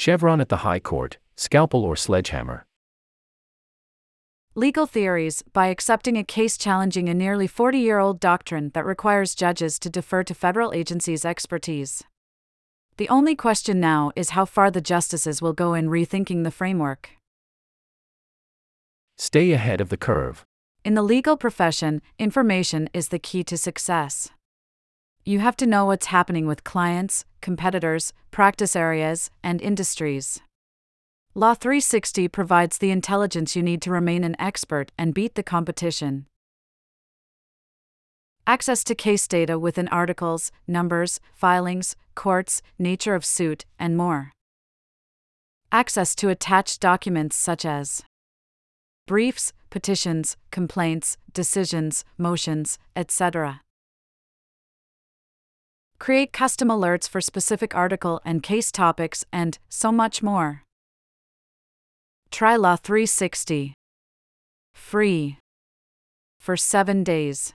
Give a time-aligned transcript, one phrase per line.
[0.00, 2.64] Chevron at the High Court, scalpel or sledgehammer.
[4.54, 9.34] Legal theories by accepting a case challenging a nearly 40 year old doctrine that requires
[9.34, 12.02] judges to defer to federal agencies' expertise.
[12.96, 17.10] The only question now is how far the justices will go in rethinking the framework.
[19.18, 20.46] Stay ahead of the curve.
[20.82, 24.30] In the legal profession, information is the key to success.
[25.24, 30.40] You have to know what's happening with clients, competitors, practice areas, and industries.
[31.34, 36.26] Law 360 provides the intelligence you need to remain an expert and beat the competition.
[38.46, 44.32] Access to case data within articles, numbers, filings, courts, nature of suit, and more.
[45.70, 48.02] Access to attached documents such as
[49.06, 53.60] briefs, petitions, complaints, decisions, motions, etc.
[56.00, 60.62] Create custom alerts for specific article and case topics, and so much more.
[62.30, 63.74] Try Law 360.
[64.74, 65.36] Free.
[66.40, 67.52] For 7 days.